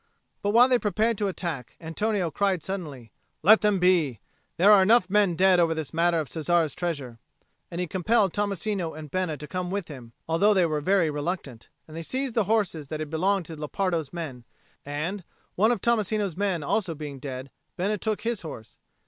But 0.41 0.49
while 0.49 0.67
they 0.67 0.79
prepared 0.79 1.19
to 1.19 1.27
attack, 1.27 1.75
Antonio 1.79 2.31
cried 2.31 2.63
suddenly, 2.63 3.11
"Let 3.43 3.61
them 3.61 3.77
be! 3.77 4.19
There 4.57 4.71
are 4.71 4.81
enough 4.81 5.11
men 5.11 5.35
dead 5.35 5.59
over 5.59 5.75
this 5.75 5.93
matter 5.93 6.19
of 6.19 6.27
Cesare's 6.27 6.73
treasure." 6.73 7.19
And 7.69 7.79
he 7.79 7.85
compelled 7.85 8.33
Tommasino 8.33 8.95
and 8.97 9.11
Bena 9.11 9.37
to 9.37 9.47
come 9.47 9.69
with 9.69 9.89
him, 9.89 10.13
although 10.27 10.55
they 10.55 10.65
were 10.65 10.81
very 10.81 11.11
reluctant; 11.11 11.69
and 11.87 11.95
they 11.95 12.01
seized 12.01 12.35
horses 12.35 12.87
that 12.87 12.99
had 12.99 13.11
belonged 13.11 13.45
to 13.45 13.55
Lepardo's 13.55 14.11
men; 14.11 14.43
and, 14.83 15.23
one 15.53 15.71
of 15.71 15.81
Tommasino's 15.81 16.35
men 16.35 16.63
also 16.63 16.95
being 16.95 17.19
dead, 17.19 17.51
Bena 17.77 17.99
took 17.99 18.21
his 18.21 18.41
horse. 18.41 18.79